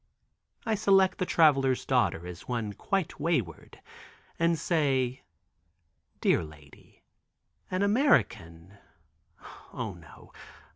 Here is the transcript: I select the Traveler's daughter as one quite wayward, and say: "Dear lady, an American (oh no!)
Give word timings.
I 0.65 0.73
select 0.73 1.19
the 1.19 1.27
Traveler's 1.27 1.85
daughter 1.85 2.25
as 2.25 2.47
one 2.47 2.73
quite 2.73 3.19
wayward, 3.19 3.79
and 4.39 4.57
say: 4.57 5.21
"Dear 6.21 6.43
lady, 6.43 7.03
an 7.69 7.83
American 7.83 8.79
(oh 9.71 9.93
no!) 9.93 10.31